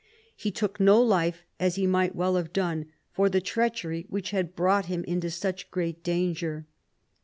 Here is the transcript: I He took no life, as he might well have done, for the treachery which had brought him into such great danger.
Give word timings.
I 0.01 0.33
He 0.35 0.49
took 0.49 0.79
no 0.79 0.99
life, 0.99 1.43
as 1.59 1.75
he 1.75 1.85
might 1.85 2.15
well 2.15 2.35
have 2.35 2.51
done, 2.51 2.87
for 3.11 3.29
the 3.29 3.39
treachery 3.39 4.07
which 4.09 4.31
had 4.31 4.55
brought 4.55 4.87
him 4.87 5.03
into 5.03 5.29
such 5.29 5.69
great 5.69 6.01
danger. 6.03 6.65